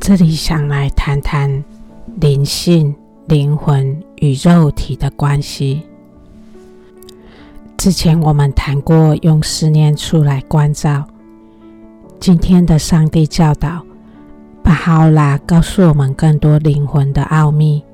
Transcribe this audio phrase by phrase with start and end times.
[0.00, 1.62] 这里想来谈谈
[2.16, 2.92] 灵性、
[3.26, 5.82] 灵魂与肉体的关系。
[7.76, 11.04] 之前我们谈过用思念出来关照，
[12.18, 13.84] 今天的上帝教导，
[14.62, 17.84] 巴哈拉告诉我们更多灵魂的奥秘。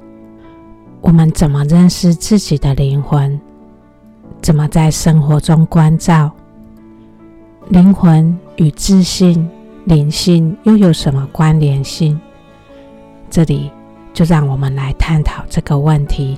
[1.00, 3.38] 我们怎么认识自己的灵魂？
[4.40, 6.30] 怎么在生活中关照？
[7.68, 9.50] 灵魂与自信、
[9.86, 12.20] 灵性又有什么关联性？
[13.30, 13.70] 这里
[14.12, 16.36] 就让我们来探讨这个问题。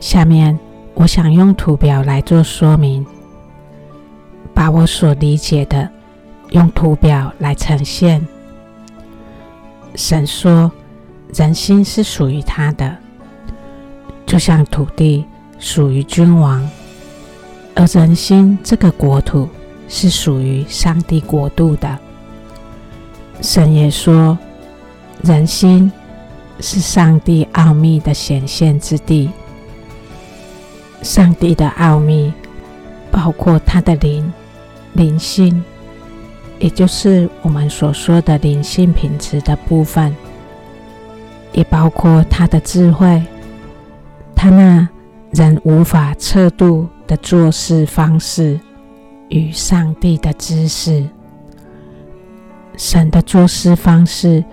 [0.00, 0.58] 下面
[0.94, 3.06] 我想用图表来做说明，
[4.52, 5.88] 把我所理解的
[6.50, 8.26] 用图表来呈现。
[9.94, 10.72] 神说，
[11.32, 12.96] 人心是属于他的，
[14.26, 15.24] 就像土地
[15.60, 16.68] 属于君王。
[17.76, 19.48] 而人心这个国土
[19.88, 21.98] 是属于上帝国度的。
[23.40, 24.38] 神也说，
[25.22, 25.90] 人心
[26.60, 29.30] 是上帝奥秘的显现之地。
[31.02, 32.32] 上帝的奥秘
[33.10, 34.32] 包括他的灵、
[34.94, 35.62] 灵性，
[36.58, 40.14] 也就是我们所说的灵性品质的部分，
[41.52, 43.22] 也包括他的智慧，
[44.34, 44.88] 他那
[45.30, 48.58] 人无法测度的做事方式
[49.28, 51.06] 与上帝的知识，
[52.76, 54.44] 神的做事方式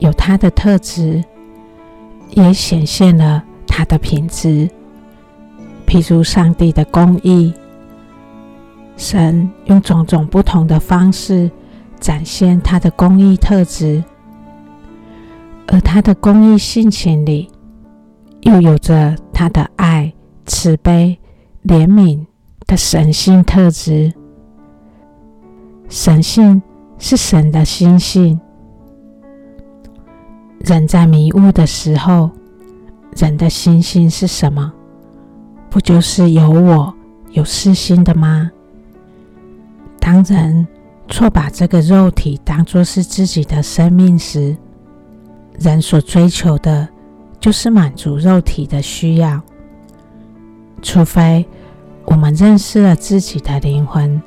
[0.00, 1.22] 有他的特质，
[2.30, 4.68] 也显现了他的品质。
[5.86, 7.52] 譬如上帝的公义，
[8.96, 11.50] 神用种种不同的方式
[12.00, 14.02] 展现他的公义特质，
[15.68, 17.50] 而他的公义性情里，
[18.42, 20.12] 又有着他的爱、
[20.46, 21.18] 慈悲。
[21.64, 22.22] 怜悯
[22.66, 24.12] 的神性特质，
[25.88, 26.60] 神性
[26.98, 28.40] 是神的心性。
[30.60, 32.30] 人在迷雾的时候，
[33.16, 34.72] 人的心性是什么？
[35.68, 36.94] 不就是有我、
[37.32, 38.50] 有私心的吗？
[40.00, 40.66] 当人
[41.08, 44.56] 错把这个肉体当作是自己的生命时，
[45.58, 46.88] 人所追求的
[47.38, 49.40] 就是满足肉体的需要。
[50.80, 51.46] 除非
[52.06, 54.20] 我们认识了自己的灵魂，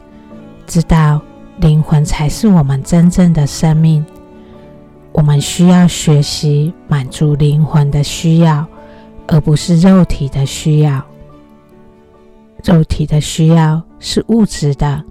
[0.65, 1.21] 知道
[1.59, 4.05] 灵魂才是我们真正的生命，
[5.11, 8.65] 我们需要学习满足灵魂的需要，
[9.27, 11.03] 而不是肉体的需要。
[12.63, 15.03] 肉体的需要是物质的，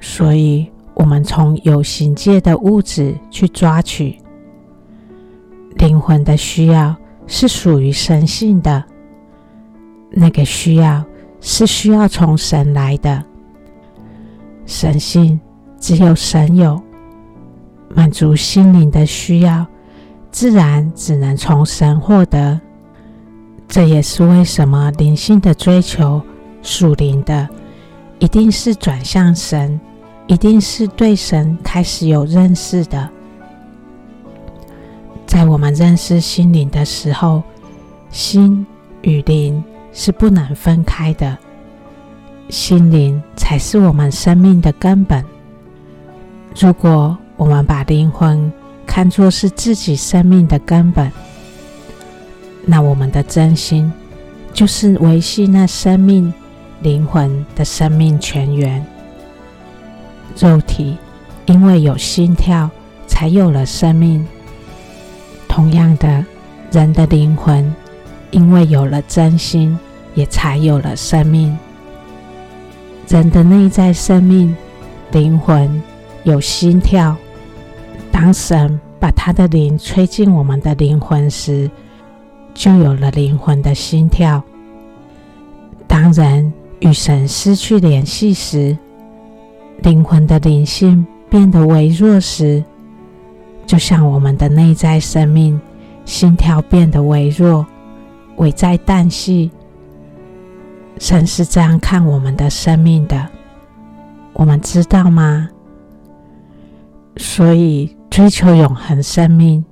[0.00, 4.18] 所以我们从有形界的物质去抓取。
[5.76, 6.96] 灵魂的需要
[7.26, 8.82] 是属于神性的。
[10.10, 11.04] 那个需要
[11.40, 13.22] 是需要从神来的，
[14.66, 15.40] 神性
[15.78, 16.78] 只有神有，
[17.94, 19.66] 满足心灵的需要，
[20.30, 22.60] 自然只能从神获得。
[23.68, 26.20] 这也是为什么灵性的追求，
[26.62, 27.48] 属灵的，
[28.18, 29.80] 一定是转向神，
[30.26, 33.08] 一定是对神开始有认识的。
[35.26, 37.42] 在我们认识心灵的时候，
[38.10, 38.66] 心
[39.02, 39.64] 与灵。
[39.98, 41.38] 是不能分开的，
[42.48, 45.24] 心灵才是我们生命的根本。
[46.58, 48.52] 如果我们把灵魂
[48.86, 51.10] 看作是自己生命的根本，
[52.64, 53.92] 那我们的真心
[54.52, 56.32] 就是维系那生命
[56.80, 58.84] 灵魂的生命泉源。
[60.38, 60.96] 肉体
[61.46, 62.70] 因为有心跳，
[63.06, 64.26] 才有了生命。
[65.48, 66.24] 同样的，
[66.70, 67.74] 人的灵魂
[68.30, 69.78] 因为有了真心。
[70.16, 71.56] 也才有了生命。
[73.08, 74.54] 人的内在生命、
[75.12, 75.82] 灵魂
[76.24, 77.16] 有心跳。
[78.10, 81.70] 当神把他的灵吹进我们的灵魂时，
[82.52, 84.42] 就有了灵魂的心跳。
[85.86, 88.76] 当人与神失去联系时，
[89.82, 92.64] 灵魂的灵性变得微弱时，
[93.66, 95.60] 就像我们的内在生命
[96.04, 97.64] 心跳变得微弱，
[98.36, 99.50] 微在旦夕。
[100.98, 103.28] 神是这样看我们的生命的，
[104.32, 105.48] 我们知道吗？
[107.16, 109.64] 所以追求永恒生命，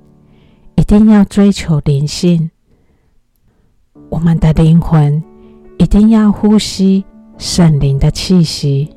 [0.75, 2.49] 一定要追求灵性。
[4.09, 5.21] 我们的灵魂
[5.77, 7.03] 一定要呼吸
[7.37, 8.95] 圣灵的气息，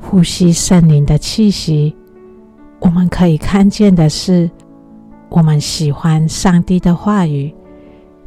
[0.00, 1.96] 呼吸圣灵的气息。
[2.78, 4.50] 我们可以看见的是，
[5.28, 7.52] 我们喜欢上帝的话语，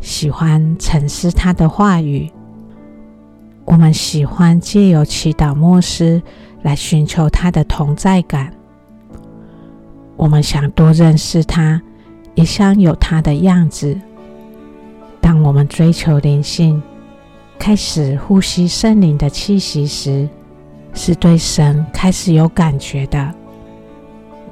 [0.02, 2.32] 喜欢沉思他的话语。
[3.74, 6.22] 我们喜欢借由祈祷默思
[6.62, 8.54] 来寻求他的同在感。
[10.16, 11.82] 我们想多认识他，
[12.36, 14.00] 也想有他的样子。
[15.20, 16.80] 当我们追求灵性，
[17.58, 20.30] 开始呼吸圣灵的气息时，
[20.94, 23.34] 是对神开始有感觉的。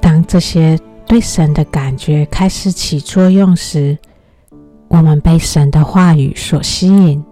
[0.00, 0.76] 当这些
[1.06, 3.96] 对神的感觉开始起作用时，
[4.88, 7.24] 我们被神的话语所吸引，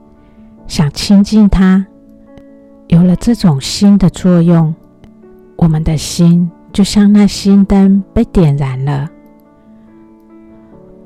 [0.70, 1.84] 想亲近他。
[2.87, 4.72] 有了这种心的作用，
[5.56, 9.08] 我们的心就像那心灯被点燃了。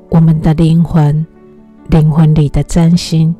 [0.09, 1.25] 我们的灵魂，
[1.89, 3.35] 灵魂里的真心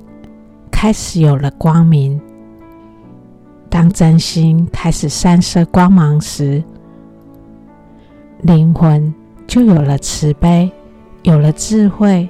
[0.72, 2.20] 开始有了光明。
[3.70, 6.64] 当真心开始散射光芒时，
[8.42, 9.14] 灵魂
[9.46, 10.72] 就有了慈悲，
[11.22, 12.28] 有了智慧。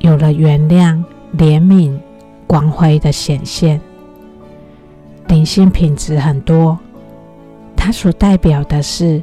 [0.00, 1.02] 有了原谅、
[1.38, 1.98] 怜悯、
[2.46, 3.80] 光辉的显现，
[5.28, 6.78] 灵性品质很多，
[7.76, 9.22] 它所代表的是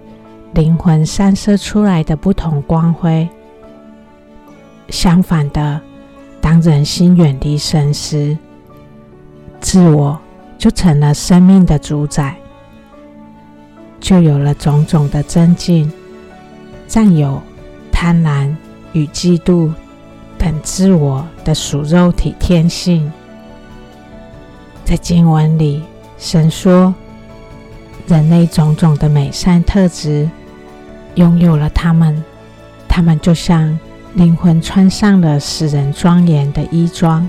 [0.54, 3.28] 灵魂散射出来的不同光辉。
[4.90, 5.80] 相反的，
[6.42, 8.38] 当人心远离神时，
[9.62, 10.20] 自我
[10.58, 12.36] 就成了生命的主宰，
[14.00, 15.92] 就有了种种的争竞、
[16.88, 17.42] 占有、
[17.92, 18.54] 贪婪
[18.92, 19.72] 与嫉妒。
[20.44, 23.10] 等自我的属肉体天性，
[24.84, 25.81] 在经文里，
[26.18, 26.94] 神说，
[28.07, 30.30] 人类种种的美善特质，
[31.16, 32.22] 拥有了他们，
[32.90, 33.80] 他们就像
[34.16, 37.25] 灵魂穿上了使人庄严的衣装。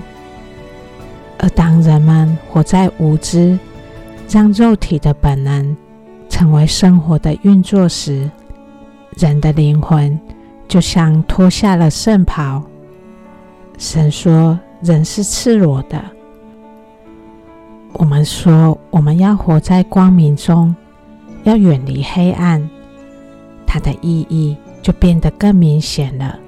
[1.39, 3.57] 而当人们活在无知，
[4.29, 5.77] 让肉体的本能
[6.27, 8.29] 成为生活的运作时，
[9.11, 10.19] 人的灵魂
[10.67, 12.61] 就像脱下了圣袍。
[13.77, 16.03] 神说：“人是赤裸的。”
[17.93, 20.75] 我们说：“我们要活在光明中，
[21.43, 22.69] 要远离黑暗。”
[23.65, 26.39] 它的意义就变得更明显了。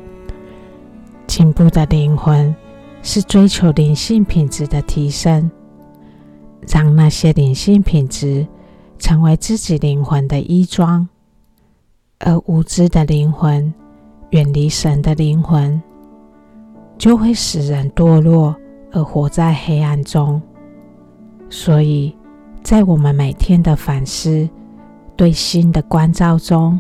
[1.26, 2.56] 进步的灵魂
[3.04, 5.52] 是追求灵性品质的提升，
[6.68, 8.48] 让那些灵性品质
[8.98, 11.08] 成为自己灵魂的衣装；
[12.20, 13.74] 而无知的灵魂，
[14.30, 15.82] 远离神的灵魂。
[16.98, 18.56] 就会使人堕落
[18.92, 20.42] 而活在黑暗中。
[21.50, 22.16] 所以，
[22.64, 24.48] 在我们每天的反思、
[25.16, 26.80] 对心的关照中，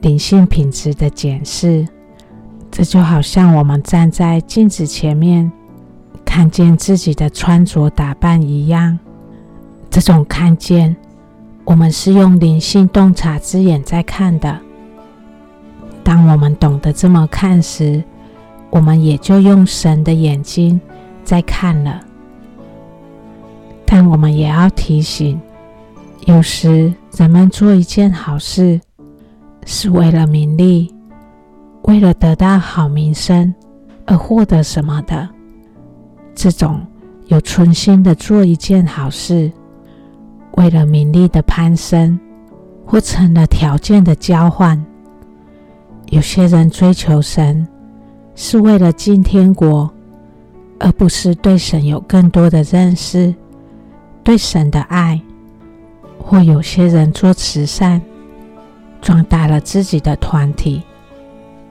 [0.00, 1.86] 灵性品质的检视，
[2.70, 5.50] 这就好像我们站在镜子前面，
[6.24, 8.98] 看见自己的穿着打扮一样。
[9.90, 10.94] 这种看见，
[11.64, 14.56] 我们是用灵性洞察之眼在看的。
[16.04, 18.02] 当我们懂得这么看时，
[18.70, 20.80] 我们也就用神的眼睛
[21.24, 22.00] 在看了，
[23.84, 25.38] 但我们也要提醒：
[26.26, 28.80] 有时人们做一件好事，
[29.66, 30.94] 是为了名利，
[31.82, 33.52] 为了得到好名声
[34.06, 35.28] 而获得什么的。
[36.32, 36.80] 这种
[37.26, 39.50] 有存心的做一件好事，
[40.52, 42.18] 为了名利的攀升，
[42.86, 44.80] 或成了条件的交换。
[46.10, 47.66] 有些人追求神。
[48.42, 49.90] 是为了进天国，
[50.78, 53.34] 而不是对神有更多的认识，
[54.24, 55.20] 对神的爱。
[56.18, 58.00] 或有些人做慈善，
[59.02, 60.82] 壮大了自己的团体，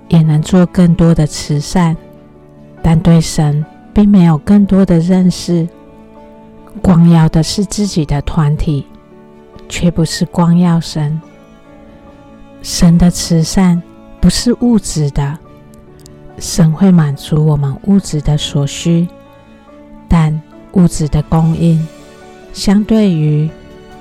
[0.09, 1.97] 也能做更多的慈善，
[2.83, 5.67] 但对神并没有更多的认识。
[6.83, 8.85] 光耀的是自己的团体，
[9.67, 11.19] 却不是光耀神。
[12.61, 13.81] 神的慈善
[14.21, 15.35] 不是物质的。
[16.39, 19.07] 神会满足我们物质的所需，
[20.07, 20.41] 但
[20.73, 21.85] 物质的供应，
[22.53, 23.49] 相对于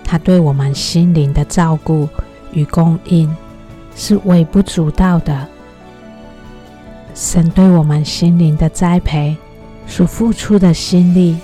[0.04, 2.08] 他对我们心灵的照顾
[2.52, 3.34] 与供应，
[3.96, 5.46] 是微不足道的。
[7.14, 9.36] 神对我们心灵的栽培
[9.86, 11.36] 所付出的心力，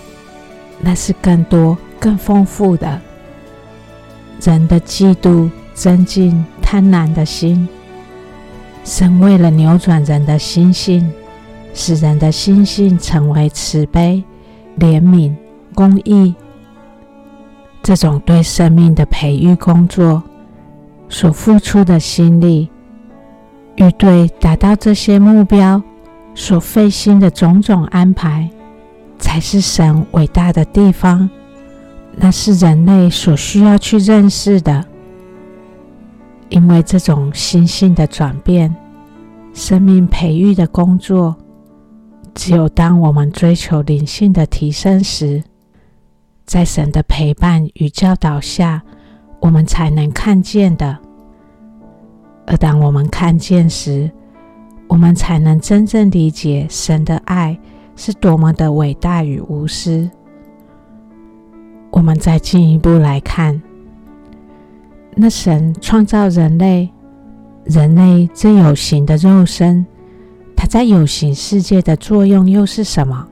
[0.80, 3.00] 那是更多、更丰富的。
[4.40, 7.68] 人的嫉妒、增进、贪婪的心。
[8.84, 11.10] 神为了扭转人的心性，
[11.72, 14.22] 使人的心性成为慈悲、
[14.78, 15.34] 怜悯、
[15.74, 16.34] 公义，
[17.82, 20.22] 这种对生命的培育工作
[21.08, 22.68] 所付出的心力，
[23.76, 25.82] 与对达到这些目标
[26.34, 28.50] 所费心的种种安排，
[29.18, 31.28] 才是神伟大的地方。
[32.16, 34.84] 那是人类所需要去认识的。
[36.48, 38.74] 因为这种心性的转变，
[39.52, 41.34] 生命培育的工作，
[42.34, 45.42] 只有当我们追求灵性的提升时，
[46.44, 48.82] 在神的陪伴与教导下，
[49.40, 50.98] 我们才能看见的。
[52.46, 54.10] 而当我们看见时，
[54.86, 57.58] 我们才能真正理解神的爱
[57.96, 60.08] 是多么的伟大与无私。
[61.90, 63.62] 我们再进一步来看，
[65.16, 66.90] 那神创造人类，
[67.64, 69.86] 人类这有形的肉身，
[70.56, 73.26] 它在有形世界的作用又是什么？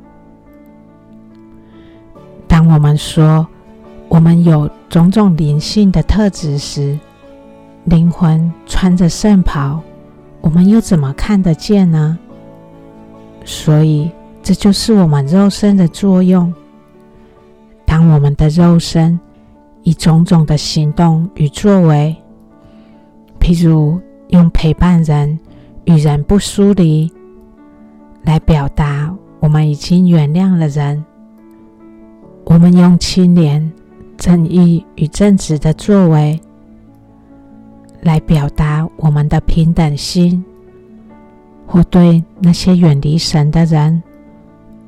[2.47, 3.47] 当我们说
[4.09, 6.99] 我们有种种灵性的特质时，
[7.85, 9.81] 灵魂穿着圣袍，
[10.41, 12.19] 我们又怎么看得见呢？
[13.45, 14.11] 所以，
[14.41, 16.53] 这就是我们肉身的作用。
[17.85, 19.19] 当我们的肉身
[19.83, 22.17] 以种种的行动与作为，
[23.41, 25.39] 譬如用陪伴人、
[25.85, 27.11] 与人不疏离，
[28.23, 31.05] 来表达我们已经原谅了人。
[32.45, 33.73] 我们用清廉、
[34.17, 36.41] 正义与正直的作为，
[38.03, 40.43] 来表达我们的平等心；
[41.67, 44.03] 或对那些远离神的人，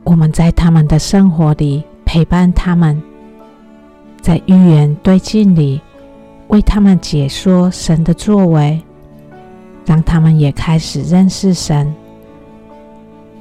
[0.04, 3.00] 我们在他们的生活里陪伴他们，
[4.24, 5.78] 在寓言对境里
[6.48, 8.82] 为他们解说神的作为，
[9.84, 11.94] 让他们也开始认识神，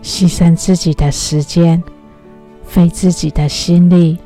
[0.02, 1.82] 牺牲自己的时间。
[2.66, 4.18] 费自己的心力，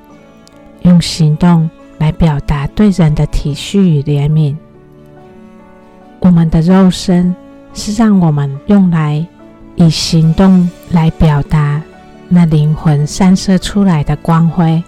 [0.82, 4.56] 用行动来表达对人的体恤与怜悯。
[6.22, 7.36] 我们的肉身
[7.76, 9.24] 是让我们用来
[9.76, 11.80] 以行动来表达
[12.28, 14.82] 那灵魂散射出来的光辉，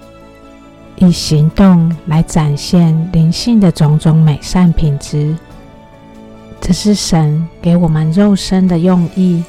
[1.00, 5.36] 以行动来展现灵性的种种美善品质。
[6.62, 9.44] 这是神给我们肉身的用意。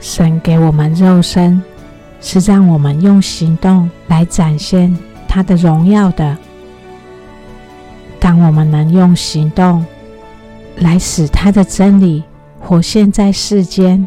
[0.00, 1.62] 神给我们肉身。
[2.22, 4.94] 是让我们用行动来展现
[5.26, 6.36] 他的荣耀的。
[8.18, 9.82] 当我们能用行动
[10.76, 12.22] 来使他的真理
[12.58, 14.06] 活现在世间，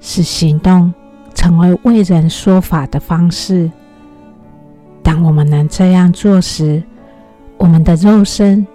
[0.00, 0.90] 使行动
[1.34, 3.70] 成为为人说法的方式。
[5.02, 6.82] 当我们能这样做时，
[7.58, 8.66] 我们的肉身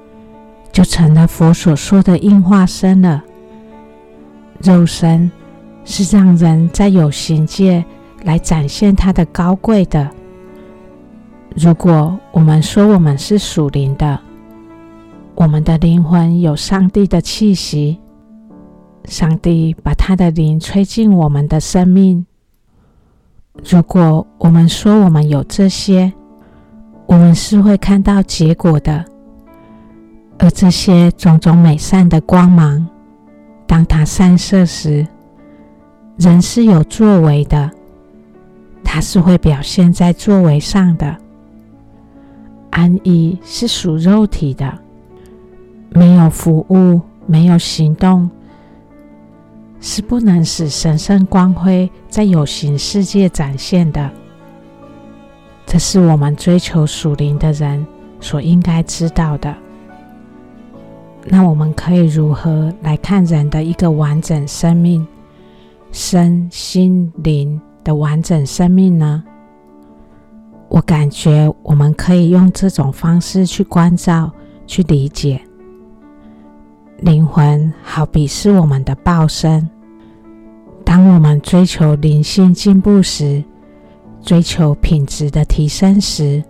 [0.72, 3.24] 就成了佛所说的应化身了。
[4.62, 5.31] 肉身
[5.86, 7.86] 是让人在有形界。
[8.24, 10.10] 来展现它的高贵的。
[11.55, 14.19] 如果我们说我们是属灵的，
[15.36, 18.00] 我们的灵魂有上帝的气息，
[19.05, 22.25] 上帝把他的灵吹进我们的生命。
[23.63, 26.11] 如果我们说我们有这些，
[27.05, 29.03] 我们是会看到结果的。
[30.39, 32.87] 而这些种种美善的光芒，
[33.65, 35.05] 当它散射时，
[36.17, 37.69] 人是有作为的。
[38.83, 41.17] 它是会表现在作为上的。
[42.69, 44.71] 安逸是属肉体的，
[45.89, 48.29] 没有服务，没有行动，
[49.79, 54.10] 是不能使神圣光辉在有形世界展现的。
[55.65, 57.86] 这是我们追求属灵的人
[58.19, 59.55] 所应该知道的。
[61.25, 65.05] 那我们可以如何来看人的一个完整生命，
[65.91, 69.24] 身心灵的完整生命呢？
[70.69, 74.31] 我感觉我们可以用这种方式去关照、
[74.65, 75.41] 去理解。
[76.99, 79.69] 灵魂好比是我们的报身。
[80.83, 83.43] 当我们追求灵性进步时，
[84.23, 86.43] 追求品质的提升时，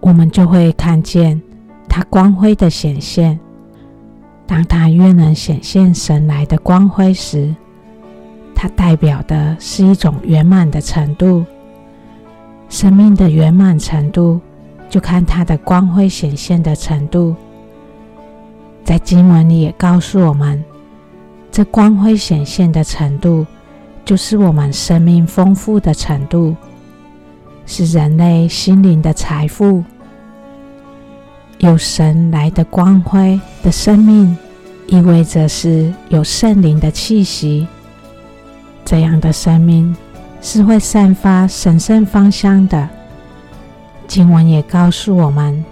[0.00, 1.40] 我们就会看见
[1.88, 3.38] 它光辉的显现。
[4.46, 7.54] 当它越能显现神来的光辉时，
[8.54, 11.44] 它代表的是一种圆满的程度，
[12.70, 14.40] 生命的圆满程度，
[14.88, 17.36] 就看它的光辉显现的程度。
[18.84, 20.62] 在经文里也告诉我们，
[21.50, 23.46] 这光辉显现的程度，
[24.04, 26.56] 就是我们生命丰富的程度，
[27.64, 29.84] 是人类心灵的财富。
[31.58, 34.36] 有神来的光辉的生命，
[34.88, 37.68] 意味着是有圣灵的气息。
[38.84, 39.94] 这样的生命
[40.40, 42.88] 是会散发神圣芳香的。
[44.08, 45.64] 经文也告诉我们，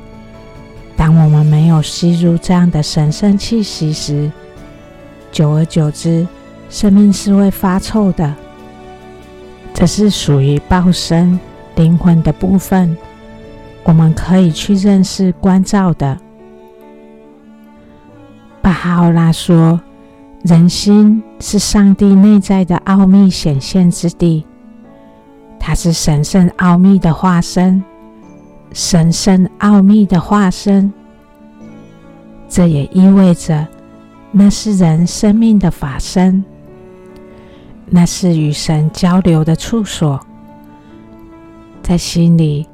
[1.00, 4.30] 当我们没有吸入这样的神圣气息时，
[5.32, 6.28] 久而久之，
[6.68, 8.34] 生命是会发臭的。
[9.72, 11.40] 这是属于报身
[11.74, 12.94] 灵魂的部分，
[13.82, 16.18] 我们可以去认识关照的。
[18.60, 19.80] 巴哈欧拉说。
[20.42, 24.46] 人心是上帝内在的奥秘显现之地，
[25.58, 27.84] 它是神圣奥秘的化身，
[28.72, 30.92] 神圣奥秘的化身。
[32.48, 33.66] 这也意味着，
[34.32, 36.44] 那是人生命的法身，
[37.86, 40.20] 那是与神交流的处所。
[41.82, 42.66] 在心里，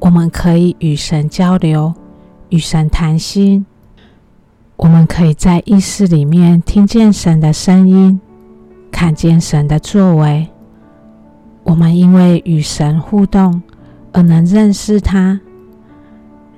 [0.00, 1.94] 我们可以与神交流，
[2.48, 3.64] 与神谈心。
[4.76, 8.20] 我们可以在意识里面听见神的声音，
[8.90, 10.48] 看见神的作为。
[11.62, 13.62] 我们因为与神互动
[14.12, 15.40] 而能认识他，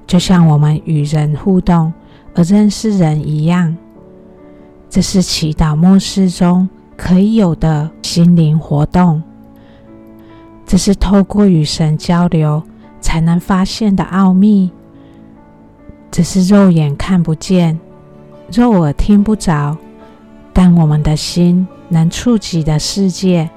[0.07, 1.93] 就像我们与人互动。
[2.39, 3.75] 而认识人一样，
[4.91, 9.23] 这是祈祷默示中可以有的心灵活动。
[10.67, 12.63] 这是透过与神交流
[13.01, 14.71] 才能发现的奥秘。
[16.11, 17.81] 这是肉眼看不见、
[18.53, 19.75] 肉耳听不着，
[20.53, 23.49] 但我们的心能触及的世界。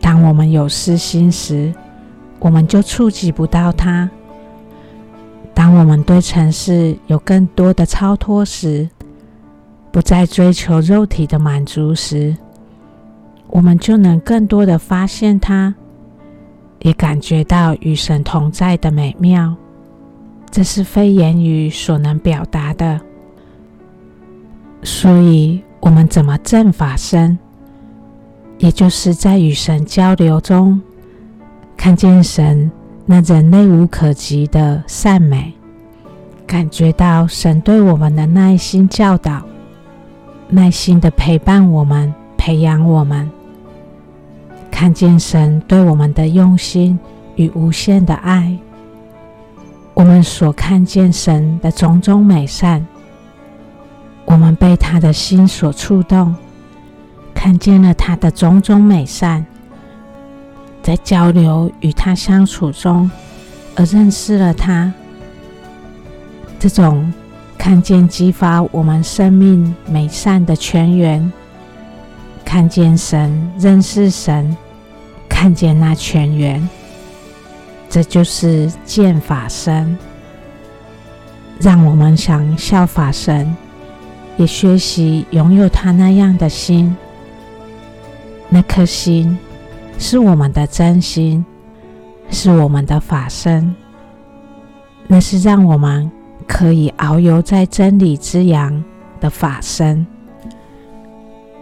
[0.00, 1.74] 当我们有私心时，
[2.38, 4.08] 我们就触及不到它。
[5.54, 8.88] 当我们对尘世有更多的超脱时，
[9.92, 12.36] 不再追求肉体的满足时，
[13.46, 15.72] 我们就能更多的发现它，
[16.80, 19.54] 也感觉到与神同在的美妙。
[20.50, 23.00] 这是非言语所能表达的。
[24.82, 27.38] 所以，我们怎么证法身？
[28.58, 30.80] 也就是在与神交流中，
[31.76, 32.70] 看见神。
[33.06, 35.52] 那人类无可及的善美，
[36.46, 39.42] 感觉到神对我们的耐心教导，
[40.48, 43.30] 耐心的陪伴我们，培养我们，
[44.70, 46.98] 看见神对我们的用心
[47.36, 48.56] 与无限的爱，
[49.92, 52.86] 我们所看见神的种种美善，
[54.24, 56.34] 我们被他的心所触动，
[57.34, 59.44] 看见了他的种种美善。
[60.84, 63.10] 在交流与他相处中，
[63.74, 64.92] 而认识了他，
[66.60, 67.10] 这种
[67.56, 71.32] 看见激发我们生命美善的泉源，
[72.44, 74.54] 看见神，认识神，
[75.26, 76.68] 看见那泉源，
[77.88, 79.96] 这就是见法身。
[81.60, 83.56] 让我们想效法神，
[84.36, 86.94] 也学习拥有他那样的心，
[88.50, 89.38] 那颗心。
[89.98, 91.44] 是我们的真心，
[92.30, 93.74] 是我们的法身，
[95.06, 96.10] 那是让我们
[96.46, 98.84] 可以遨游在真理之洋
[99.20, 100.06] 的法身。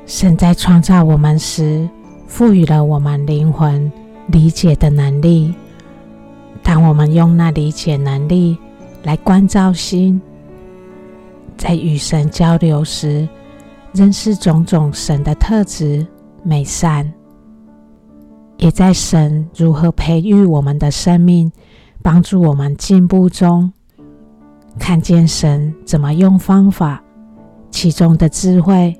[0.06, 1.88] 神在创造我们时，
[2.26, 3.90] 赋予了我们灵魂
[4.26, 5.54] 理解的能力。
[6.62, 8.58] 当我们用那理解能力
[9.04, 10.20] 来关照心，
[11.56, 13.28] 在与神交流时，
[13.92, 16.06] 认识种种神的特质
[16.42, 17.10] 美善。
[18.62, 21.51] 也在神如何培育我们的生命，
[22.01, 23.72] 帮助我们进步中，
[24.79, 27.03] 看见神怎么用方法，
[27.72, 28.96] 其中的智慧，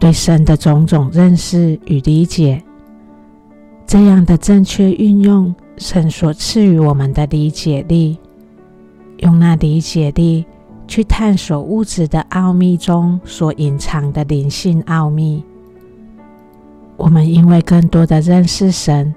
[0.00, 2.60] 对神的种种认识与理解，
[3.86, 8.18] 这样的正确运用神所赐予我们的理解力，
[9.18, 10.44] 用那理解力
[10.88, 15.44] 去探索物质的奥秘中所隐藏的灵性奥秘。
[17.02, 19.12] 我们因为更多的认识神，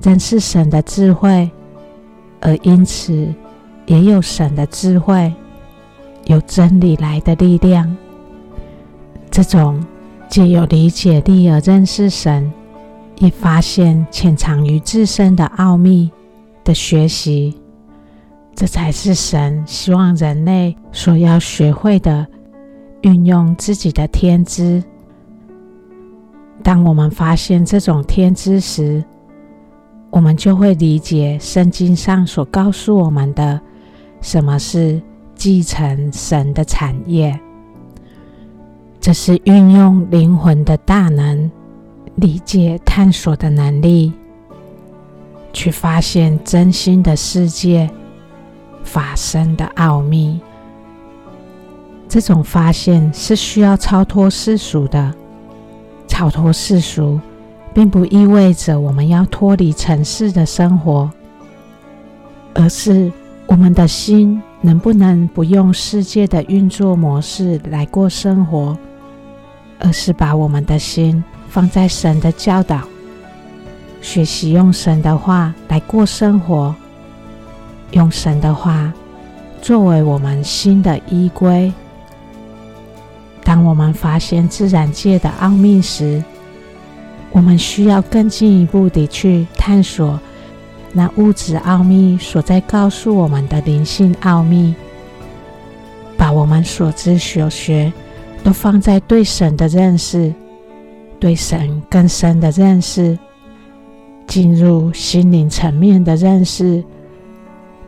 [0.00, 1.50] 认识神的智慧，
[2.40, 3.34] 而因此
[3.86, 5.34] 也有神的智慧，
[6.26, 7.96] 有真理来的力量。
[9.28, 9.84] 这种
[10.28, 12.48] 借由理解力而认识神，
[13.18, 16.08] 也发现潜藏于自身的奥秘
[16.62, 17.60] 的学习，
[18.54, 22.24] 这才是神希望人类所要学会的，
[23.00, 24.80] 运用自己的天资。
[26.62, 29.02] 当我们发现这种天资时，
[30.10, 33.60] 我们就会理解圣经上所告诉我们的
[34.20, 35.00] 什么是
[35.34, 37.38] 继承神的产业。
[39.00, 41.50] 这是运用灵魂的大能，
[42.16, 44.12] 理解探索的能力，
[45.52, 47.88] 去发现真心的世界，
[48.84, 50.38] 法身的奥秘。
[52.08, 55.14] 这种发现是需要超脱世俗的。
[56.20, 57.18] 超脱世俗，
[57.72, 61.10] 并不意味着我们要脱离尘世的生活，
[62.52, 63.10] 而是
[63.46, 68.76] 我们的心能不能不用世界的运作模式来过生活，
[69.78, 72.82] 而是把我们的心放在神的教导，
[74.02, 76.74] 学习用神的话来过生活，
[77.92, 78.92] 用神的话
[79.62, 81.72] 作为我们心的依归。
[83.50, 86.22] 当我们发现自然界的奥秘时，
[87.32, 90.20] 我们需要更进一步地去探索
[90.92, 94.72] 那物质奥秘所在告诉我们的灵性奥秘。
[96.16, 97.92] 把我们所知所学，
[98.44, 100.32] 都放在对神的认识，
[101.18, 103.18] 对神更深的认识，
[104.28, 106.84] 进入心灵层面的认识，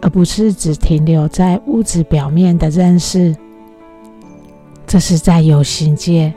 [0.00, 3.36] 而不是只停留在物质表面的认识。
[4.92, 6.34] 这是在有形界，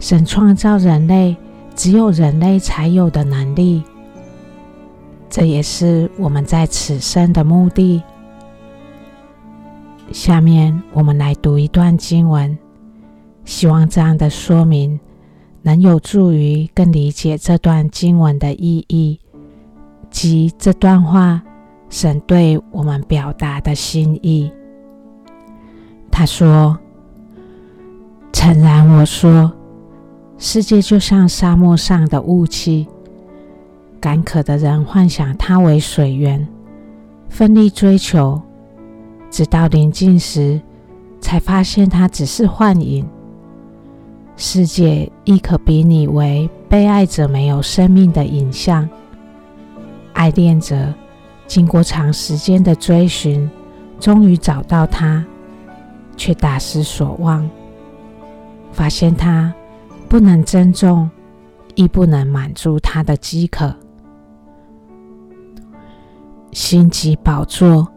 [0.00, 1.36] 神创造人类，
[1.76, 3.82] 只有人类才有的能力。
[5.28, 8.02] 这也是我们在此生的目的。
[10.10, 12.58] 下面我们来读一段经文，
[13.44, 14.98] 希望这样的说明
[15.60, 19.20] 能有助于更理解这段经文的意义，
[20.08, 21.42] 及这段话
[21.90, 24.50] 神对我们表达的心意。
[26.10, 26.78] 他说
[28.32, 29.52] ：“诚然，我说，
[30.38, 32.86] 世界就像沙漠上的雾气，
[34.00, 36.46] 干渴的人幻想它为水源，
[37.28, 38.40] 奋力追求。”
[39.30, 40.58] 直到临近时，
[41.20, 43.06] 才发现它只是幻影。
[44.36, 48.88] 世界亦可比拟为被爱者没有生命的影像。
[50.14, 50.94] 爱恋者
[51.46, 53.50] 经过长时间的追寻，
[54.00, 55.22] 终于找到它，
[56.16, 57.48] 却大失所望，
[58.72, 59.52] 发现它
[60.08, 61.10] 不能珍重，
[61.74, 63.74] 亦不能满足他的饥渴。
[66.52, 67.88] 心即宝座。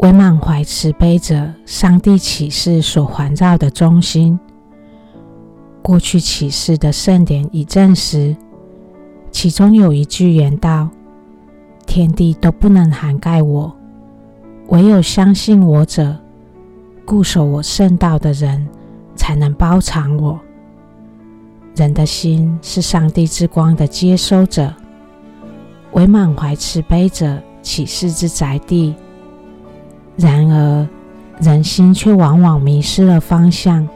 [0.00, 4.38] 为满怀慈悲者，上帝启示所环绕的中心。
[5.80, 8.36] 过去启示的圣典已证实，
[9.30, 10.90] 其中有一句言道
[11.88, 13.74] ：“天地都不能涵盖我，
[14.68, 16.14] 唯有相信我者，
[17.06, 18.68] 固守我圣道的人，
[19.26, 20.38] 才能包藏我。”
[21.74, 24.72] 人的心是上帝之光的接收者，
[25.90, 28.94] 为满怀慈悲者启示之宅地。
[30.14, 30.88] 然而，
[31.40, 33.86] 人心却往往迷失了方向，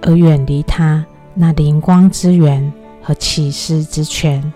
[0.00, 4.52] 而远离他那灵光之源和启示之泉。